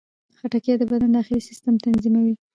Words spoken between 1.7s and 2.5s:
تنظیموي.